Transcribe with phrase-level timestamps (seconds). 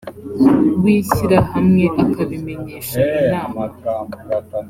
[0.81, 3.63] w ishyirahamwe akabimenyesha inama